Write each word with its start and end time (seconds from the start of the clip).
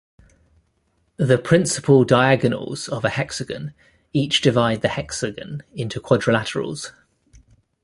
The 1.17 1.37
"principal 1.37 2.05
diagonals" 2.05 2.87
of 2.87 3.05
a 3.05 3.09
hexagon 3.09 3.75
each 4.13 4.41
divide 4.41 4.81
the 4.81 4.87
hexagon 4.87 5.61
into 5.75 5.99
quadrilaterals. 6.01 6.91